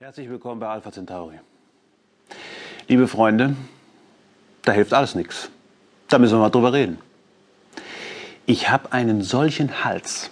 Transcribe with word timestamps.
Herzlich 0.00 0.30
willkommen 0.30 0.60
bei 0.60 0.68
Alpha 0.68 0.92
Centauri. 0.92 1.40
Liebe 2.86 3.08
Freunde, 3.08 3.56
da 4.62 4.70
hilft 4.70 4.94
alles 4.94 5.16
nichts. 5.16 5.50
Da 6.06 6.20
müssen 6.20 6.34
wir 6.36 6.42
mal 6.42 6.50
drüber 6.50 6.72
reden. 6.72 6.98
Ich 8.46 8.70
habe 8.70 8.92
einen 8.92 9.22
solchen 9.22 9.82
Hals. 9.82 10.30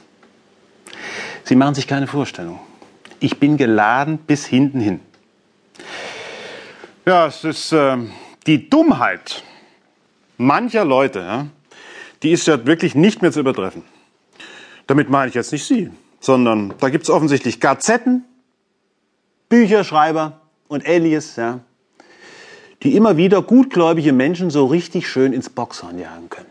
Sie 1.43 1.57
machen 1.57 1.75
sich 1.75 1.89
keine 1.89 2.07
Vorstellung. 2.07 2.61
Ich 3.19 3.41
bin 3.41 3.57
geladen 3.57 4.19
bis 4.19 4.47
hinten 4.47 4.79
hin. 4.79 5.01
Ja, 7.05 7.27
es 7.27 7.43
ist 7.43 7.73
äh, 7.73 7.97
die 8.47 8.71
Dummheit 8.71 9.43
mancher 10.37 10.85
Leute, 10.85 11.19
ja, 11.19 11.47
die 12.23 12.31
ist 12.31 12.47
ja 12.47 12.67
wirklich 12.67 12.95
nicht 12.95 13.21
mehr 13.21 13.33
zu 13.33 13.41
übertreffen. 13.41 13.83
Damit 14.87 15.11
meine 15.11 15.29
ich 15.29 15.35
jetzt 15.35 15.51
nicht 15.51 15.67
Sie, 15.67 15.91
sondern 16.21 16.73
da 16.79 16.89
gibt 16.89 17.03
es 17.03 17.11
offensichtlich 17.11 17.59
Gazetten, 17.59 18.25
Bücherschreiber 19.57 20.41
und 20.69 20.87
ähnliches, 20.87 21.37
ja, 21.37 21.61
die 22.83 22.95
immer 22.95 23.17
wieder 23.17 23.41
gutgläubige 23.41 24.13
Menschen 24.13 24.51
so 24.51 24.67
richtig 24.67 25.09
schön 25.09 25.33
ins 25.33 25.49
Boxhorn 25.49 25.99
jagen 25.99 26.29
können. 26.29 26.51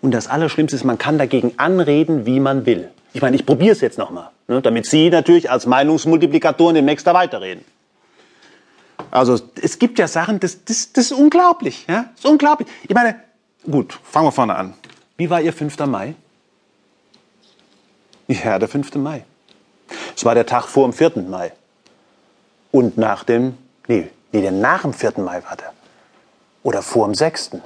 Und 0.00 0.12
das 0.12 0.28
Allerschlimmste 0.28 0.76
ist, 0.76 0.84
man 0.84 0.98
kann 0.98 1.18
dagegen 1.18 1.54
anreden, 1.56 2.24
wie 2.24 2.38
man 2.38 2.64
will. 2.64 2.90
Ich 3.12 3.22
meine, 3.22 3.34
ich 3.34 3.44
probiere 3.44 3.72
es 3.72 3.80
jetzt 3.80 3.98
nochmal, 3.98 4.30
ne, 4.46 4.62
damit 4.62 4.86
Sie 4.86 5.10
natürlich 5.10 5.50
als 5.50 5.66
Meinungsmultiplikatoren 5.66 6.76
demnächst 6.76 7.08
da 7.08 7.12
weiterreden. 7.12 7.64
Also 9.10 9.40
es 9.60 9.80
gibt 9.80 9.98
ja 9.98 10.06
Sachen, 10.06 10.38
das, 10.38 10.64
das, 10.64 10.92
das 10.92 11.06
ist 11.06 11.12
unglaublich. 11.12 11.86
Ja? 11.88 12.10
Das 12.14 12.24
ist 12.24 12.30
unglaublich. 12.30 12.68
Ich 12.86 12.94
meine, 12.94 13.16
gut, 13.68 13.98
fangen 14.04 14.28
wir 14.28 14.32
vorne 14.32 14.54
an. 14.54 14.74
Wie 15.16 15.28
war 15.28 15.40
Ihr 15.40 15.52
5. 15.52 15.76
Mai? 15.86 16.14
Ja, 18.28 18.60
der 18.60 18.68
5. 18.68 18.94
Mai. 18.94 19.24
Es 20.14 20.24
war 20.24 20.36
der 20.36 20.46
Tag 20.46 20.66
vor 20.66 20.88
dem 20.88 20.92
4. 20.92 21.24
Mai. 21.28 21.50
Und 22.76 22.98
nach 22.98 23.24
dem, 23.24 23.56
nee, 23.88 24.10
nee, 24.32 24.42
der 24.42 24.52
nach 24.52 24.82
dem 24.82 24.92
4. 24.92 25.14
Mai 25.16 25.42
war 25.48 25.56
der. 25.56 25.72
Oder 26.62 26.82
vor 26.82 27.06
dem 27.06 27.14
6. 27.14 27.48
Das 27.52 27.60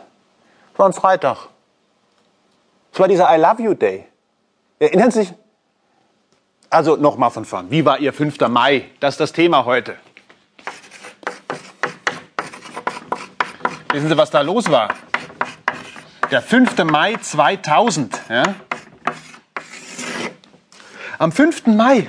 war 0.76 0.86
ein 0.86 0.92
Freitag. 0.92 1.48
Es 2.92 3.00
war 3.00 3.08
dieser 3.08 3.28
I 3.34 3.40
Love 3.40 3.60
You 3.60 3.74
Day. 3.74 4.06
Erinnern 4.78 5.10
Sie 5.10 5.22
sich? 5.22 5.34
Also 6.70 6.94
nochmal 6.94 7.32
von 7.32 7.44
vorn. 7.44 7.72
Wie 7.72 7.84
war 7.84 7.98
Ihr 7.98 8.12
5. 8.12 8.38
Mai? 8.50 8.84
Das 9.00 9.14
ist 9.14 9.20
das 9.20 9.32
Thema 9.32 9.64
heute. 9.64 9.96
Wissen 13.90 14.10
Sie, 14.10 14.16
was 14.16 14.30
da 14.30 14.42
los 14.42 14.70
war? 14.70 14.94
Der 16.30 16.40
5. 16.40 16.84
Mai 16.84 17.16
2000. 17.16 18.16
Ja? 18.28 18.54
Am 21.18 21.32
5. 21.32 21.66
Mai 21.66 22.08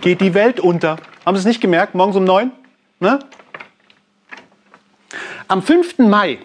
geht 0.00 0.20
die 0.20 0.34
Welt 0.34 0.60
unter. 0.60 0.96
Haben 1.24 1.36
Sie 1.36 1.40
es 1.40 1.46
nicht 1.46 1.60
gemerkt? 1.60 1.94
Morgens 1.94 2.16
um 2.16 2.24
neun? 2.24 2.52
Ne? 2.98 3.18
Am 5.48 5.62
5. 5.62 5.98
Mai 5.98 6.38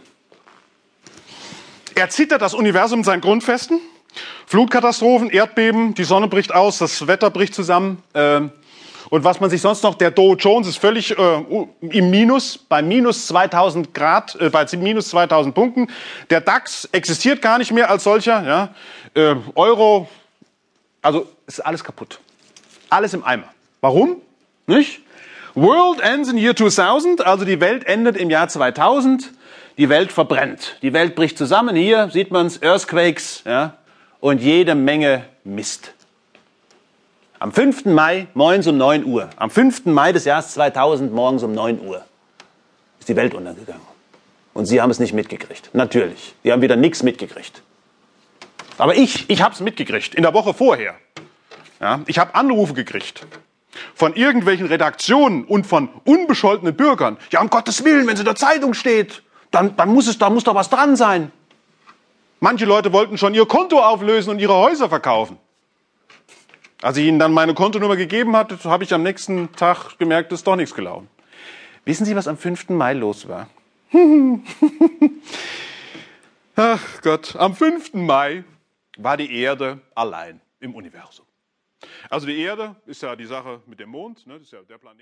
erzittert 1.95 2.41
das 2.41 2.53
Universum 2.53 3.03
seinen 3.03 3.21
Grundfesten. 3.21 3.79
Flutkatastrophen, 4.47 5.29
Erdbeben, 5.29 5.93
die 5.95 6.03
Sonne 6.03 6.27
bricht 6.27 6.53
aus, 6.53 6.77
das 6.77 7.07
Wetter 7.07 7.29
bricht 7.29 7.55
zusammen. 7.55 8.01
Äh, 8.13 8.41
und 9.09 9.23
was 9.23 9.39
man 9.39 9.49
sich 9.49 9.61
sonst 9.61 9.83
noch, 9.83 9.95
der 9.95 10.11
Dow 10.11 10.35
Jones 10.35 10.67
ist 10.67 10.77
völlig 10.77 11.17
äh, 11.17 11.43
im 11.81 12.09
Minus, 12.09 12.57
bei 12.57 12.81
minus 12.81 13.27
2000 13.27 13.93
Grad, 13.93 14.35
äh, 14.39 14.49
bei 14.49 14.65
minus 14.77 15.09
2000 15.09 15.53
Punkten. 15.53 15.87
Der 16.29 16.41
DAX 16.41 16.85
existiert 16.91 17.41
gar 17.41 17.57
nicht 17.57 17.71
mehr 17.71 17.89
als 17.89 18.03
solcher. 18.03 18.43
Ja? 18.43 18.69
Äh, 19.13 19.35
Euro, 19.55 20.09
also 21.01 21.27
ist 21.47 21.59
alles 21.59 21.83
kaputt. 21.83 22.19
Alles 22.95 23.13
im 23.13 23.25
Eimer. 23.25 23.49
Warum? 23.81 24.21
Nicht? 24.67 25.01
World 25.53 25.99
ends 25.99 26.29
in 26.29 26.37
year 26.37 26.55
2000, 26.55 27.25
also 27.25 27.43
die 27.43 27.59
Welt 27.59 27.85
endet 27.85 28.15
im 28.15 28.29
Jahr 28.29 28.47
2000. 28.47 29.33
Die 29.77 29.89
Welt 29.89 30.13
verbrennt. 30.13 30.77
Die 30.81 30.93
Welt 30.93 31.13
bricht 31.13 31.37
zusammen. 31.37 31.75
Hier 31.75 32.09
sieht 32.09 32.31
man 32.31 32.45
es, 32.45 32.61
Earthquakes 32.61 33.43
ja? 33.45 33.75
und 34.21 34.41
jede 34.41 34.75
Menge 34.75 35.25
Mist. 35.43 35.93
Am 37.37 37.51
5. 37.51 37.83
Mai 37.83 38.27
morgens 38.33 38.65
um 38.65 38.77
9 38.77 39.03
Uhr, 39.03 39.29
am 39.35 39.49
5. 39.49 39.87
Mai 39.87 40.13
des 40.13 40.23
Jahres 40.23 40.53
2000 40.53 41.13
morgens 41.13 41.43
um 41.43 41.53
9 41.53 41.81
Uhr 41.85 42.01
ist 43.01 43.09
die 43.09 43.17
Welt 43.17 43.33
untergegangen. 43.33 43.81
Und 44.53 44.67
Sie 44.67 44.81
haben 44.81 44.89
es 44.89 44.99
nicht 44.99 45.11
mitgekriegt. 45.11 45.69
Natürlich. 45.73 46.33
Sie 46.43 46.51
haben 46.53 46.61
wieder 46.61 46.77
nichts 46.77 47.03
mitgekriegt. 47.03 47.61
Aber 48.77 48.95
ich, 48.95 49.29
ich 49.29 49.41
habe 49.41 49.53
es 49.53 49.59
mitgekriegt, 49.59 50.15
in 50.15 50.23
der 50.23 50.33
Woche 50.33 50.53
vorher. 50.53 50.95
Ja, 51.79 52.01
ich 52.07 52.19
habe 52.19 52.35
Anrufe 52.35 52.73
gekriegt 52.73 53.25
von 53.93 54.13
irgendwelchen 54.13 54.67
Redaktionen 54.67 55.43
und 55.43 55.67
von 55.67 55.89
unbescholtenen 56.05 56.75
Bürgern. 56.75 57.17
Ja, 57.31 57.41
um 57.41 57.49
Gottes 57.49 57.83
Willen, 57.83 58.07
wenn 58.07 58.13
es 58.13 58.19
in 58.19 58.25
der 58.25 58.35
Zeitung 58.35 58.73
steht, 58.73 59.23
dann, 59.51 59.75
dann 59.75 59.89
muss 59.89 60.07
es, 60.07 60.17
da 60.17 60.29
muss 60.29 60.43
doch 60.43 60.55
was 60.55 60.69
dran 60.69 60.95
sein. 60.95 61.31
Manche 62.39 62.65
Leute 62.65 62.93
wollten 62.93 63.17
schon 63.17 63.33
ihr 63.33 63.45
Konto 63.45 63.79
auflösen 63.79 64.29
und 64.29 64.39
ihre 64.39 64.55
Häuser 64.55 64.89
verkaufen. 64.89 65.37
Als 66.81 66.97
ich 66.97 67.05
ihnen 67.05 67.19
dann 67.19 67.31
meine 67.33 67.53
Kontonummer 67.53 67.95
gegeben 67.95 68.35
hatte, 68.35 68.59
habe 68.65 68.83
ich 68.83 68.93
am 68.93 69.01
nächsten 69.01 69.51
Tag 69.53 69.97
gemerkt, 69.97 70.31
es 70.31 70.39
ist 70.39 70.47
doch 70.47 70.55
nichts 70.55 70.75
gelaufen. 70.75 71.07
Wissen 71.85 72.05
Sie, 72.05 72.15
was 72.15 72.27
am 72.27 72.37
5. 72.37 72.69
Mai 72.69 72.93
los 72.93 73.27
war? 73.27 73.47
Ach 76.55 77.01
Gott, 77.01 77.35
am 77.37 77.55
5. 77.55 77.93
Mai 77.93 78.43
war 78.97 79.17
die 79.17 79.33
Erde 79.39 79.79
allein 79.93 80.41
im 80.59 80.75
Universum. 80.75 81.25
Also 82.09 82.27
die 82.27 82.39
Erde 82.39 82.75
ist 82.85 83.01
ja 83.01 83.15
die 83.15 83.25
Sache 83.25 83.61
mit 83.65 83.79
dem 83.79 83.89
Mond, 83.89 84.25
ne, 84.27 84.33
das 84.33 84.43
ist 84.43 84.51
ja 84.51 84.61
der 84.63 84.77
Planet. 84.77 84.93